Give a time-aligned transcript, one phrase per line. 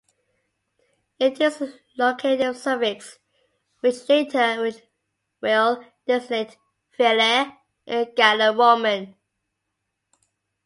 [1.19, 3.19] This is a locative suffix
[3.81, 4.71] which later
[5.43, 6.57] will designate
[6.97, 9.13] "villae" in Gallo-Roman.